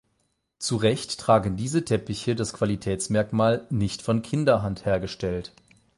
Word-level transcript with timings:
Zu 0.57 0.77
Recht 0.77 1.19
tragen 1.19 1.57
diese 1.57 1.85
Teppiche 1.85 2.35
das 2.35 2.53
Qualitätsmerkmal 2.53 3.67
"nicht 3.69 4.01
von 4.01 4.23
Kinderhand 4.23 4.83
hergestellt". 4.83 5.53